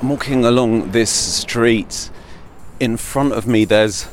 [0.00, 2.10] I'm walking along this street.
[2.80, 4.06] In front of me, there's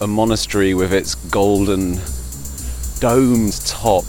[0.00, 1.98] a monastery with its golden
[3.00, 4.04] domed top.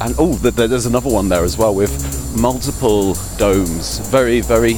[0.00, 3.98] And oh, there's another one there as well with multiple domes.
[4.08, 4.76] Very, very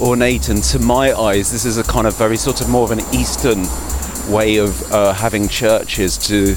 [0.00, 0.48] ornate.
[0.48, 3.00] And to my eyes, this is a kind of very sort of more of an
[3.12, 3.66] Eastern
[4.32, 6.54] way of uh, having churches to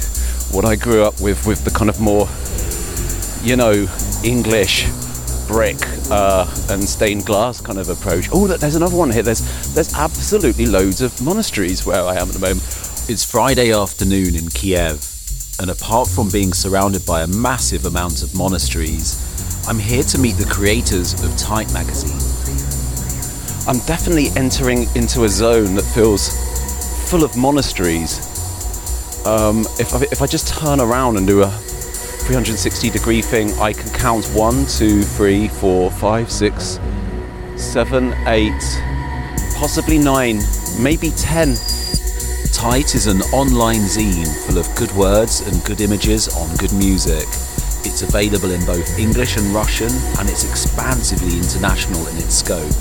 [0.56, 2.30] what I grew up with, with the kind of more,
[3.44, 3.86] you know,
[4.24, 4.88] English
[5.48, 5.78] brick
[6.12, 8.30] uh, and stained glass kind of approach.
[8.32, 9.24] Oh, there's another one here.
[9.24, 12.64] There's there's absolutely loads of monasteries where I am at the moment.
[13.10, 15.02] It's Friday afternoon in Kiev,
[15.60, 19.18] and apart from being surrounded by a massive amount of monasteries,
[19.68, 22.20] I'm here to meet the creators of Tight magazine.
[23.68, 26.30] I'm definitely entering into a zone that feels
[27.10, 28.20] full of monasteries.
[29.26, 31.50] Um, if, I, if I just turn around and do a
[32.28, 36.78] 360 degree thing, I can count one, two, three, four, five, six,
[37.56, 38.52] seven, eight,
[39.56, 40.42] possibly nine,
[40.78, 41.56] maybe ten.
[42.52, 47.24] Tight is an online zine full of good words and good images on good music.
[47.88, 52.74] It's available in both English and Russian, and it's expansively international in its scope.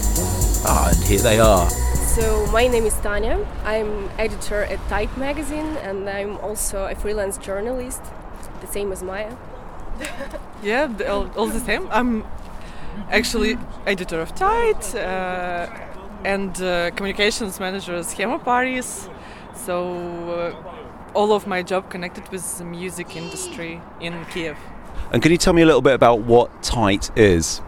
[0.67, 1.71] Ah, and here they are.
[1.71, 3.47] So, my name is Tanya.
[3.63, 8.03] I'm editor at Tight magazine, and I'm also a freelance journalist
[8.61, 9.35] the same as Maya?
[10.63, 11.89] yeah, all, all, the same.
[11.91, 12.25] I'm
[13.11, 15.69] actually editor of Tight uh,
[16.25, 19.09] and uh, communications manager at Schema Paris.
[19.55, 19.97] So
[20.31, 24.57] uh, all of my job connected with the music industry in Kiev.
[25.13, 27.61] And can you tell me a little bit about what Tight is?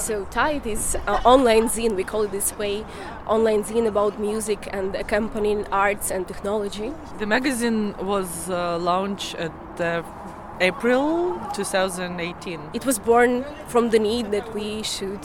[0.00, 2.86] So Tight is an online zine, we call it this way,
[3.26, 6.94] online zine about music and accompanying arts and technology.
[7.18, 10.02] The magazine was uh, launched at the
[10.58, 12.70] April 2018.
[12.72, 15.20] It was born from the need that we should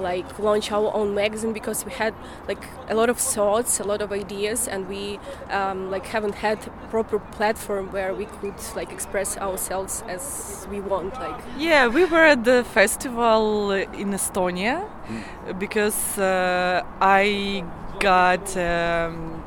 [0.00, 2.14] like launch our own magazine because we had
[2.46, 5.18] like a lot of thoughts a lot of ideas and we
[5.50, 6.58] um, like haven't had
[6.90, 11.40] proper platform where we could like express ourselves as we want like.
[11.58, 14.86] Yeah we were at the festival in estonia
[15.58, 17.64] because uh, i
[17.98, 19.42] got um,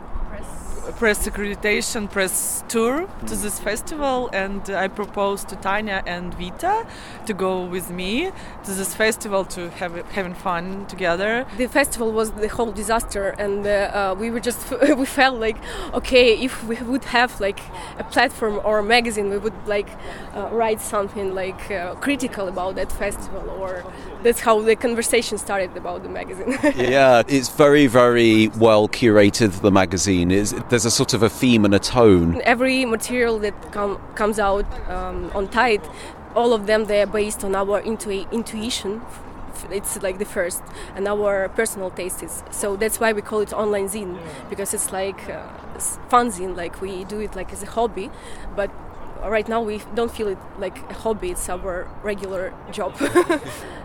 [0.97, 6.85] press accreditation, press tour to this festival, and I proposed to Tanya and Vita
[7.25, 8.31] to go with me
[8.65, 11.45] to this festival to have having fun together.
[11.57, 14.59] The festival was the whole disaster, and uh, uh we were just
[15.01, 15.57] we felt like
[15.93, 17.59] okay, if we would have like
[17.99, 19.89] a platform or a magazine, we would like
[20.35, 23.83] uh, write something like uh, critical about that festival, or
[24.23, 26.57] that's how the conversation started about the magazine.
[26.75, 29.61] yeah, it's very very well curated.
[29.61, 32.41] The magazine is there's a sort of a theme and a tone.
[32.43, 35.87] Every material that com- comes out um, on Tight,
[36.35, 39.01] all of them they are based on our intu- intuition.
[39.69, 40.63] It's like the first,
[40.95, 42.43] and our personal tastes.
[42.49, 44.17] So that's why we call it online zine
[44.49, 45.47] because it's like uh,
[46.09, 46.57] fun zine.
[46.57, 48.09] Like we do it like as a hobby,
[48.55, 48.71] but
[49.29, 52.95] right now we don't feel it like a hobby it's our regular job.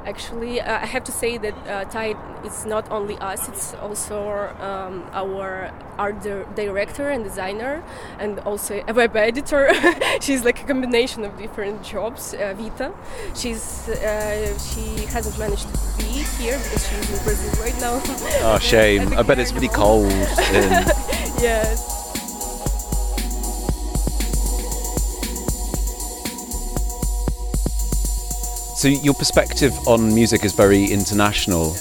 [0.06, 4.19] Actually uh, i have to say that uh, Tight is not only us it's also
[4.60, 6.22] um, our art
[6.54, 7.82] director and designer
[8.19, 9.70] and also a web editor.
[10.20, 12.92] She's like a combination of different jobs uh, vita.
[13.34, 18.00] She's uh, she hasn't managed to be here because she's in brazil right now.
[18.42, 19.12] Oh shame.
[19.14, 20.12] I bet it's really cold
[21.41, 21.95] yes
[28.76, 31.75] So your perspective on music is very international.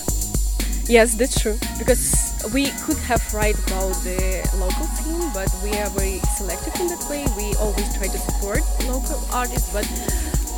[0.87, 1.59] Yes, that's true.
[1.77, 6.87] Because we could have write about the local scene, but we are very selective in
[6.87, 7.27] that way.
[7.35, 9.83] We always try to support local artists, but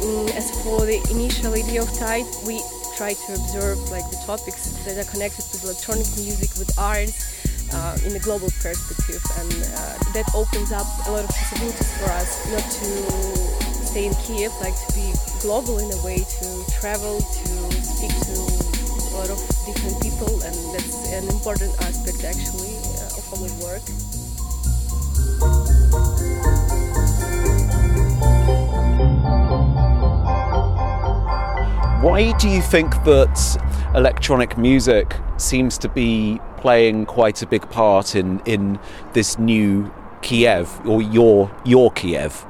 [0.05, 2.61] um, as for the initial idea of Tight, we
[2.95, 7.17] try to observe like the topics that are connected with electronic music, with arts,
[7.73, 12.13] uh, in a global perspective, and uh, that opens up a lot of possibilities for
[12.13, 13.66] us, not to
[13.97, 15.11] stay in Kiev, like to be
[15.41, 17.47] global in a way, to travel, to
[17.81, 23.25] speak to a lot of different people, and that's an important aspect actually uh, of
[23.33, 23.81] our work.
[32.03, 33.57] Why do you think that
[33.95, 38.77] electronic music seems to be playing quite a big part in, in
[39.13, 39.91] this new
[40.21, 42.45] Kiev or your your Kiev?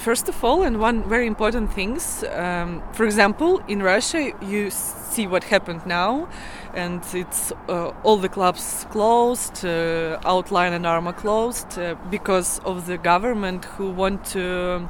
[0.00, 5.26] First of all, and one very important things, um, for example, in Russia, you see
[5.26, 6.26] what happened now,
[6.72, 12.86] and it's uh, all the clubs closed, uh, Outline and Arma closed uh, because of
[12.86, 14.88] the government who want to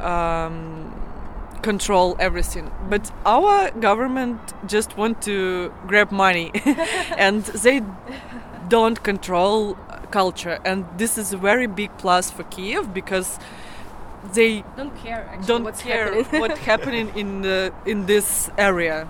[0.00, 0.92] um,
[1.62, 2.72] control everything.
[2.90, 6.50] But our government just want to grab money
[7.16, 7.80] and they
[8.68, 9.76] don't control
[10.10, 10.58] culture.
[10.64, 13.38] And this is a very big plus for kiev because
[14.32, 16.40] they don't care actually, don't what's care happening.
[16.42, 19.08] what's happening in the, in this area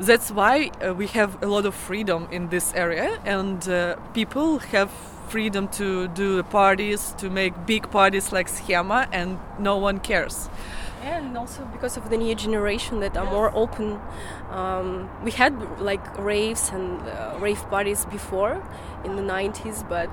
[0.00, 4.58] that's why uh, we have a lot of freedom in this area and uh, people
[4.58, 4.90] have
[5.28, 10.48] freedom to do parties to make big parties like schema and no one cares
[11.02, 14.00] and also because of the new generation that are more open
[14.50, 18.62] um, we had like raves and uh, rave parties before
[19.04, 20.08] in the 90s but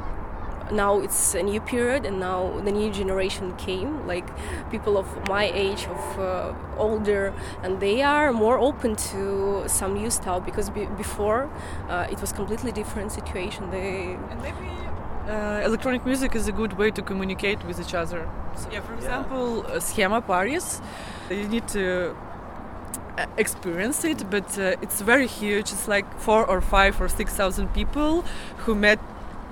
[0.71, 4.27] now it's a new period and now the new generation came like
[4.71, 7.33] people of my age of uh, older
[7.63, 11.49] and they are more open to some new style because be- before
[11.89, 13.69] uh, it was completely different situation.
[13.71, 14.69] They and maybe
[15.27, 18.27] uh, electronic music is a good way to communicate with each other.
[18.55, 20.81] So, yeah for example uh, schema paris
[21.29, 22.15] you need to
[23.17, 25.71] uh, experience it but uh, it's very huge.
[25.71, 28.23] It's like four or five or six thousand people
[28.59, 28.99] who met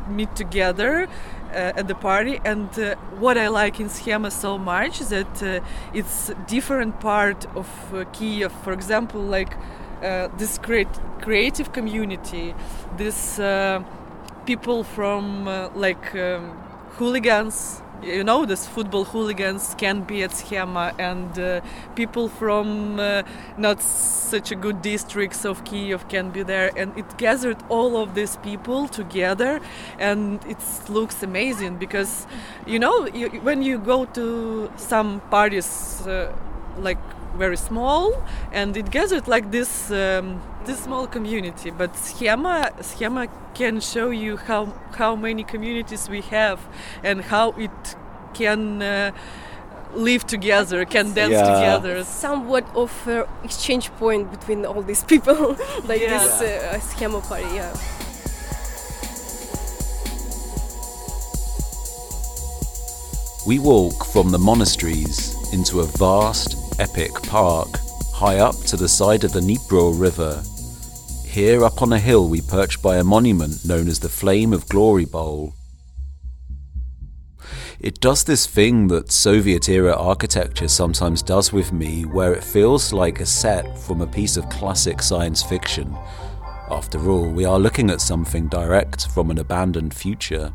[0.08, 1.08] meet together
[1.52, 5.44] uh, at the party and uh, what i like in schema so much is that
[5.44, 5.60] uh,
[5.94, 9.56] it's different part of uh, kiev for example like
[10.04, 10.88] uh, this great
[11.22, 12.56] creative community
[12.98, 13.84] this uh,
[14.46, 15.46] people from
[15.76, 16.52] like um,
[16.98, 21.62] hooligans you know this football hooligans can be at schema and uh,
[21.96, 23.24] people from uh,
[23.58, 26.72] not such a good districts of kiev can be there.
[26.76, 29.60] And it gathered all of these people together
[30.00, 30.60] and it
[30.90, 32.28] looks amazing because
[32.66, 36.32] you know you, when you go to some parties uh,
[36.78, 36.98] like
[37.38, 38.14] very small
[38.52, 44.38] and it gathered like this um, this small community but schema schema can show you
[44.38, 44.66] how
[44.98, 46.60] how many communities we have
[47.04, 47.96] and how it
[48.34, 49.12] can uh,
[49.96, 51.54] live together can dance Yeah.
[51.54, 55.56] together somewhat of an exchange point between all these people
[55.88, 56.18] like Yeah.
[56.18, 57.74] this uh, schema party yeah
[63.46, 67.68] We walk from the monasteries into a vast, epic park
[68.14, 70.42] high up to the side of the Dnipro River.
[71.28, 74.70] Here, up on a hill, we perch by a monument known as the Flame of
[74.70, 75.54] Glory Bowl.
[77.80, 82.94] It does this thing that Soviet era architecture sometimes does with me, where it feels
[82.94, 85.98] like a set from a piece of classic science fiction.
[86.70, 90.54] After all, we are looking at something direct from an abandoned future.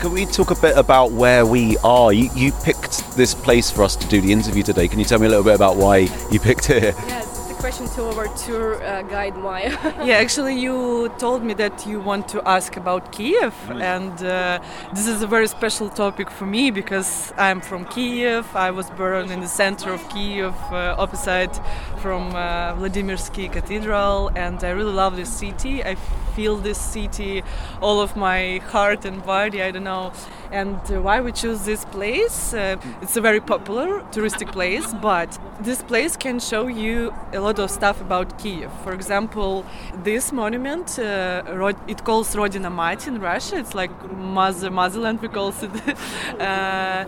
[0.00, 2.12] Can we talk a bit about where we are?
[2.12, 4.88] You, you picked this place for us to do the interview today.
[4.88, 6.82] Can you tell me a little bit about why you picked it?
[7.08, 9.70] yes it's a question to our tour uh, guide maya
[10.04, 14.60] yeah actually you told me that you want to ask about kiev and uh,
[14.92, 19.30] this is a very special topic for me because i'm from kiev i was born
[19.30, 21.54] in the center of kiev uh, opposite
[21.98, 25.94] from uh, vladimirsky cathedral and i really love this city i
[26.36, 27.42] feel this city
[27.80, 30.12] all of my heart and body i don't know.
[30.52, 32.54] And uh, why we choose this place?
[32.54, 37.58] Uh, it's a very popular touristic place but this place can show you a lot
[37.58, 39.64] of stuff about kiev for example
[40.04, 43.56] this monument uh, it calls rodina mati in russia.
[43.62, 45.96] It's like mother motherland we call it.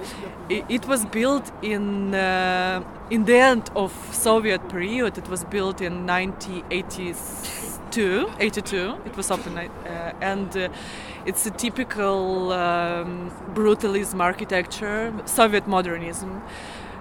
[0.50, 2.14] It, it was built in
[3.10, 5.18] in the end of soviet period.
[5.18, 10.68] It was built in 1982 82 it was opened uh, and uh,
[11.28, 16.42] it's a typical um, brutalism architecture, Soviet modernism,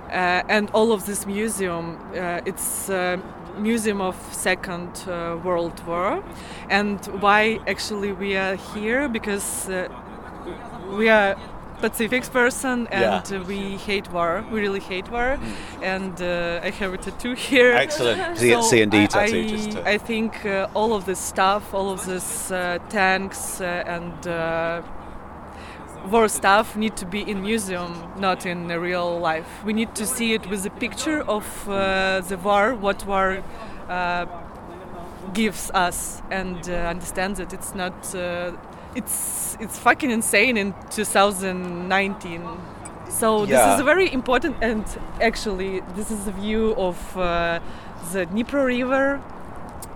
[0.10, 1.98] uh, and all of this museum.
[2.14, 3.22] Uh, it's a
[3.58, 6.24] museum of Second uh, World War,
[6.70, 9.08] and why actually we are here?
[9.08, 9.88] Because uh,
[10.98, 11.36] we are
[11.82, 13.38] Pacific person and Yeah.
[13.40, 14.44] uh, we hate war.
[14.52, 15.38] We really hate war,
[15.84, 17.74] and uh, I have a tattoo here.
[17.74, 18.38] Excellent.
[18.40, 21.90] C- So C&D tattoo, I, just to- I think uh, all of this stuff, all
[21.92, 24.82] of this uh, tanks uh, and uh,
[26.12, 29.48] war stuff need to be in museum, not in uh, real life.
[29.66, 33.44] We need to see it with a picture of uh, the war, what war
[33.90, 34.26] uh,
[35.34, 38.16] gives us, and uh, understand that it's not.
[39.00, 42.42] It's it's fucking insane in 2019.
[43.10, 44.86] So this is a very important, and
[45.22, 47.60] actually this is a view of uh,
[48.12, 49.22] the Dnipro River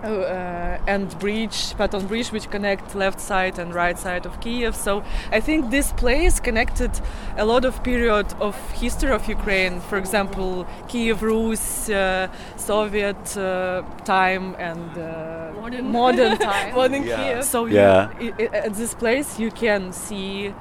[0.04, 4.74] uh, and bridge, Paton Bridge, which connect left side and right side of Kiev.
[4.74, 6.90] So I think this place connected
[7.36, 9.80] a lot of period of history of Ukraine.
[9.80, 15.92] For example, Kiev Rus, uh, Soviet uh, time, and uh, Modern.
[15.92, 17.16] modern time, modern Yeah.
[17.16, 17.44] Kiev.
[17.44, 18.10] So Yeah.
[18.20, 20.52] you, i- i- at this place you can see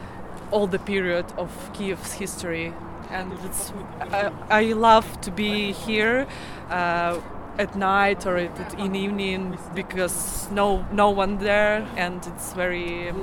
[0.52, 2.74] all the period of Kiev's history.
[3.10, 6.28] And it's, I, I love to be here
[6.70, 7.20] uh,
[7.62, 13.14] at night or at, in evening because no no one there, and it's very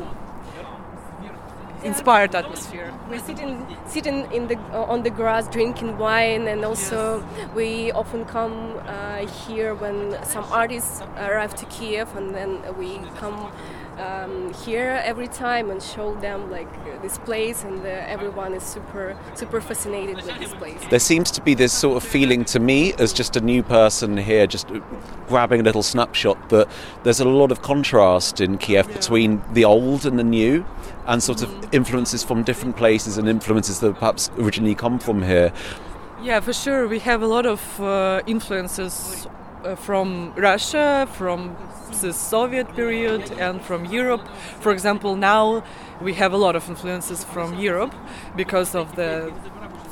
[1.84, 2.92] inspired atmosphere.
[3.10, 6.98] We're sitting sitting in the uh, on the grass drinking wine, and also
[7.36, 7.48] Yes.
[7.54, 13.50] we often come uh, here when some artists arrive to Kiev, and then we come.
[13.98, 18.62] Um, here every time and show them like uh, this place and uh, everyone is
[18.62, 22.60] super super fascinated with this place There seems to be this sort of feeling to
[22.60, 24.70] me as just a new person here, just
[25.26, 26.68] grabbing a little snapshot, that
[27.02, 30.64] there's a lot of contrast in Kiev between the old and the new,
[31.06, 35.52] and sort of influences from different places and influences that perhaps originally come from here.
[36.22, 36.86] Yeah, for sure.
[36.86, 39.26] We have a lot of uh, influences
[39.76, 41.56] from Russia, from
[42.00, 44.26] the Soviet period, and from Europe.
[44.60, 45.64] For example, now
[46.00, 47.94] we have a lot of influences from Europe
[48.36, 49.32] because of the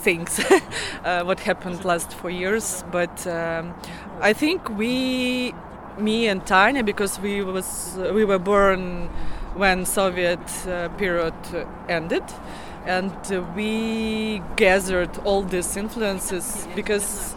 [0.02, 0.38] things
[1.04, 2.84] uh, what happened last four years.
[2.92, 3.74] But um,
[4.20, 5.54] I think we,
[5.98, 9.08] me and Tanya, because we was we were born
[9.54, 11.34] when Soviet uh, period
[11.88, 12.24] ended
[12.86, 17.34] and uh, we gathered all these influences because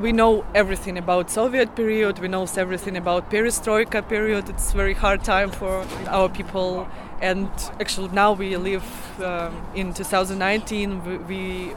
[0.00, 4.48] we know everything about Soviet period, we know everything about Perestroika period.
[4.48, 6.88] It's very hard time for our people,
[7.20, 7.48] and
[7.80, 8.84] actually now we live
[9.20, 11.04] um, in 2019.
[11.04, 11.74] We, we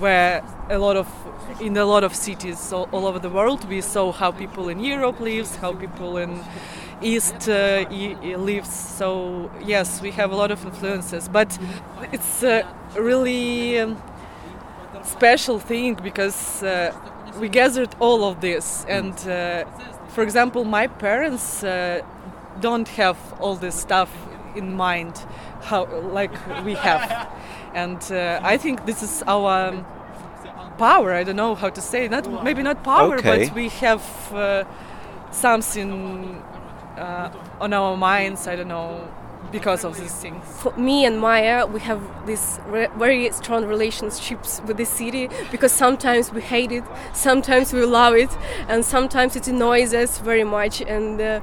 [0.00, 1.08] were a lot of
[1.60, 3.68] in a lot of cities all, all over the world.
[3.68, 6.40] We saw how people in Europe lives, how people in
[7.02, 8.70] East uh, lives.
[8.70, 11.58] So yes, we have a lot of influences, but
[12.12, 14.00] it's a really um,
[15.02, 16.94] special thing because uh,
[17.38, 18.84] we gathered all of this.
[18.88, 19.64] And uh,
[20.08, 22.02] for example, my parents uh,
[22.60, 24.10] don't have all this stuff
[24.54, 25.16] in mind,
[25.62, 26.32] how like
[26.64, 27.28] we have.
[27.74, 29.84] And uh, I think this is our
[30.78, 31.12] power.
[31.12, 33.46] I don't know how to say not maybe not power, Okay.
[33.46, 34.64] but we have uh,
[35.30, 36.42] something
[36.98, 38.46] uh, on our minds.
[38.46, 39.08] I don't know
[39.50, 40.42] because of these things.
[40.62, 42.58] for me and Maya, we have this
[42.96, 48.30] very strong relationships with the city because sometimes we hate it, sometimes we love it,
[48.68, 50.80] and sometimes it annoys us very much.
[50.82, 51.40] And uh,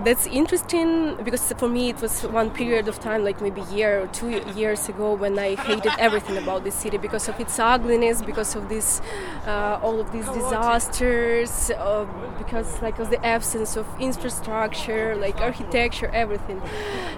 [0.00, 4.02] that's interesting because for me it was one period of time, like maybe a year
[4.02, 8.22] or two years ago, when I hated everything about this city because of its ugliness,
[8.22, 9.00] because of this,
[9.46, 12.06] uh, all of these disasters, uh,
[12.38, 16.60] because like of the absence of infrastructure, like architecture, everything.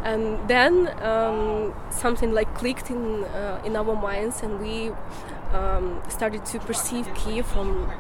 [0.02, 4.90] And then um, something like clicked in uh, in our minds, and we
[5.52, 7.90] um, started to perceive Kiev from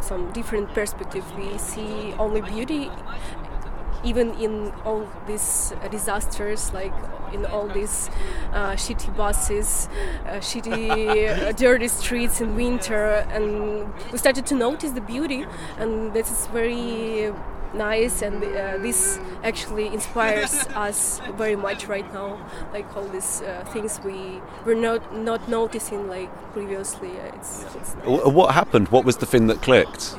[0.00, 1.24] some different perspective.
[1.36, 2.90] We see only beauty,
[4.06, 6.94] even in all these uh, disasters, like
[7.32, 8.08] in all these
[8.52, 9.88] uh, shitty buses,
[10.26, 15.44] uh, shitty, uh, dirty streets in winter, and we started to notice the beauty,
[15.78, 17.32] and this is very
[17.74, 22.38] nice and uh, this actually inspires us very much right now
[22.72, 28.06] like all these uh, things we were not not noticing like previously it's, it's nice.
[28.06, 28.88] What happened?
[28.88, 30.16] What was the thing that clicked?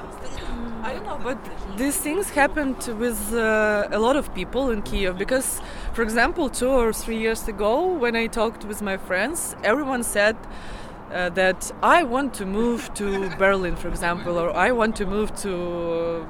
[0.88, 1.38] I don't know, but
[1.76, 5.60] these things happened with uh, a lot of people in Kiev because,
[5.92, 10.38] for example, two or three years ago, when I talked with my friends, everyone said
[11.12, 15.36] uh, that I want to move to Berlin, for example, or I want to move
[15.42, 16.26] to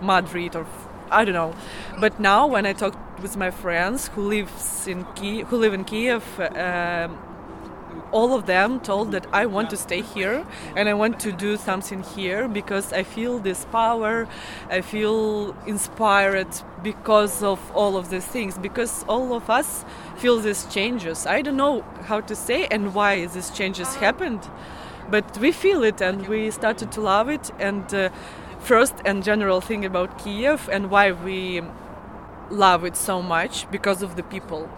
[0.00, 0.68] Madrid, or
[1.10, 1.56] I don't know.
[1.98, 5.84] But now, when I talked with my friends who lives in Kiev, who live in
[5.84, 6.22] Kiev.
[6.38, 7.18] um
[8.12, 11.56] all of them told that I want to stay here and I want to do
[11.56, 14.28] something here because I feel this power,
[14.70, 16.48] I feel inspired
[16.82, 19.84] because of all of these things, because all of us
[20.16, 21.26] feel these changes.
[21.26, 24.48] I don't know how to say and why these changes happened,
[25.10, 27.50] but we feel it and we started to love it.
[27.58, 28.10] And uh,
[28.60, 31.62] first and general thing about Kiev and why we
[32.50, 34.68] love it so much because of the people.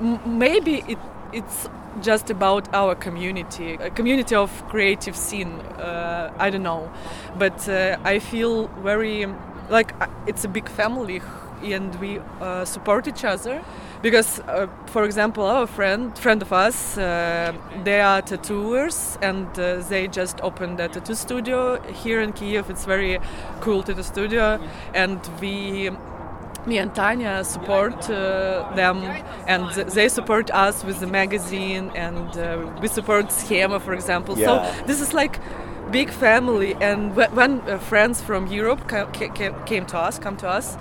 [0.00, 0.98] M- maybe it,
[1.32, 1.68] it's
[2.02, 5.52] just about our community, a community of creative scene.
[5.78, 6.90] Uh, I don't know,
[7.38, 9.26] but uh, I feel very
[9.68, 11.20] like uh, it's a big family,
[11.62, 13.62] and we uh, support each other.
[14.02, 17.52] Because, uh, for example, our friend, friend of us, uh,
[17.84, 22.70] they are tattooers, and uh, they just opened a tattoo studio here in Kiev.
[22.70, 23.18] It's very
[23.60, 24.58] cool tattoo studio,
[24.94, 25.90] and we
[26.66, 28.98] me and Tanya support uh, them,
[29.46, 34.38] and th- they support us with the magazine, and uh, we support Schema, for example.
[34.38, 34.46] Yeah.
[34.76, 35.38] So this is like
[35.90, 36.74] big family.
[36.80, 40.48] And wh- when uh, friends from Europe ca- ca- ca- came to us, come to
[40.48, 40.76] us,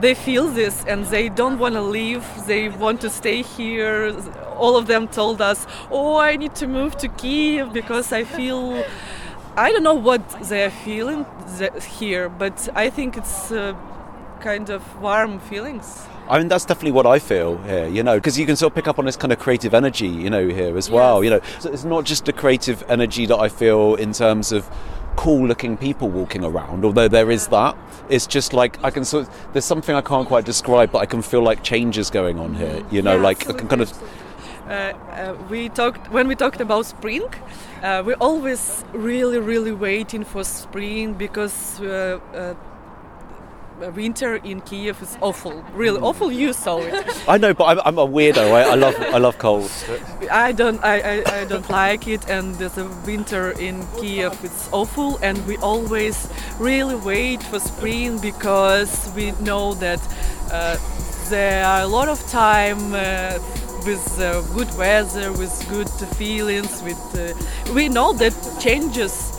[0.00, 2.24] they feel this and they don't want to leave.
[2.46, 4.14] They want to stay here.
[4.56, 8.84] All of them told us, "Oh, I need to move to Kiev because I feel."
[9.56, 11.26] I don't know what they're feeling
[11.98, 13.74] here, but I think it's uh,
[14.40, 16.06] kind of warm feelings.
[16.28, 18.74] I mean, that's definitely what I feel here, you know, because you can sort of
[18.74, 21.24] pick up on this kind of creative energy, you know, here as well.
[21.24, 21.24] Yes.
[21.24, 24.68] You know, so it's not just a creative energy that I feel in terms of
[25.16, 27.76] cool looking people walking around, although there is that.
[28.08, 31.06] It's just like I can sort of, there's something I can't quite describe, but I
[31.06, 33.92] can feel like changes going on here, you know, yeah, like I can kind of.
[34.68, 37.24] Uh, uh, we talked when we talked about spring.
[37.82, 42.54] Uh, we're always really, really waiting for spring because uh, uh,
[43.94, 46.30] winter in Kiev is awful, really awful.
[46.32, 46.94] You saw it.
[47.28, 48.52] I know, but I'm, I'm a weirdo.
[48.52, 49.70] I, I, love I love cold.
[50.30, 54.44] I don't I, I, I, don't like it, and there's a winter in Kiev.
[54.44, 60.00] It's awful, and we always really wait for spring because we know that
[60.52, 60.76] uh,
[61.28, 62.94] there are a lot of time.
[62.94, 63.38] Uh,
[63.86, 67.32] with uh, good weather, with good feelings, with uh,
[67.72, 69.32] we know that changes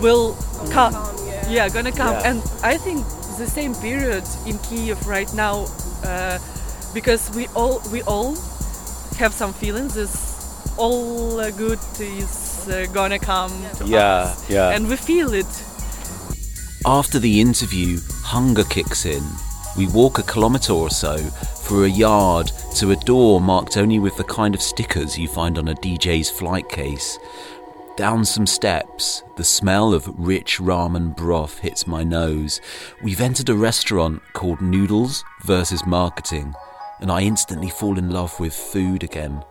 [0.00, 0.36] will
[0.70, 0.92] come.
[1.26, 1.48] Yeah.
[1.48, 2.30] yeah, gonna come, yeah.
[2.30, 3.04] and I think
[3.38, 5.66] the same period in Kiev right now
[6.04, 6.38] uh,
[6.94, 8.34] because we all we all
[9.18, 9.94] have some feelings.
[9.94, 10.36] This
[10.78, 13.52] all uh, good is uh, gonna come.
[13.84, 15.46] yeah, us, yeah, and we feel it.
[16.84, 19.22] After the interview, hunger kicks in.
[19.76, 24.16] We walk a kilometre or so through a yard to a door marked only with
[24.16, 27.18] the kind of stickers you find on a DJ's flight case.
[27.96, 32.60] Down some steps, the smell of rich ramen broth hits my nose.
[33.02, 36.54] We've entered a restaurant called Noodles versus Marketing,
[37.00, 39.42] and I instantly fall in love with food again.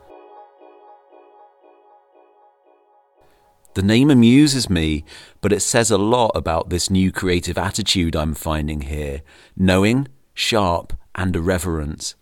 [3.73, 5.05] The name amuses me,
[5.41, 9.23] but it says a lot about this new creative attitude I'm finding here
[9.57, 12.13] knowing, sharp, and irreverent.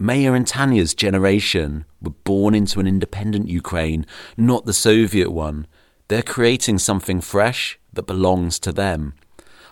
[0.00, 5.66] Maya and Tanya's generation were born into an independent Ukraine, not the Soviet one.
[6.06, 9.14] They're creating something fresh that belongs to them.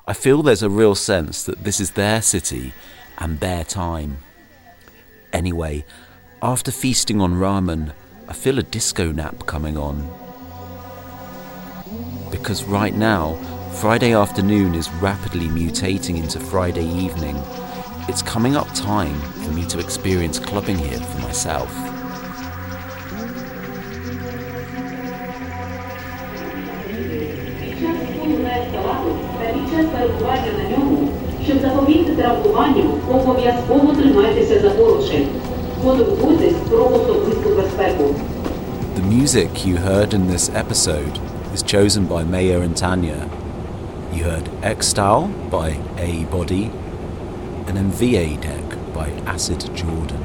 [0.05, 2.73] I feel there's a real sense that this is their city
[3.19, 4.19] and their time.
[5.33, 5.85] Anyway,
[6.43, 7.93] after feasting on ramen,
[8.29, 10.11] I feel a disco nap coming on.
[12.33, 13.35] Because right now,
[13.81, 17.41] Friday afternoon is rapidly mutating into Friday evening
[18.09, 21.73] it's coming up time for me to experience clubbing here for myself.
[38.95, 41.19] The music you heard in this episode
[41.53, 43.29] is chosen by Maya and Tanya.
[44.13, 46.71] You heard Extal by A Body
[47.67, 50.23] and MVA Deck by Acid Jordan.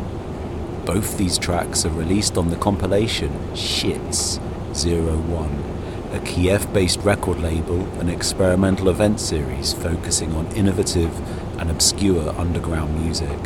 [0.86, 4.40] Both these tracks are released on the compilation Shits
[4.74, 11.12] 01, a Kiev based record label and experimental event series focusing on innovative
[11.60, 13.40] and obscure underground music.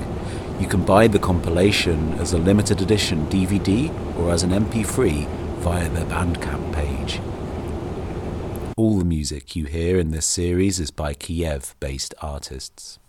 [0.59, 5.27] You can buy the compilation as a limited edition DVD or as an MP3
[5.59, 7.19] via their Bandcamp page.
[8.77, 12.99] All the music you hear in this series is by Kiev based artists.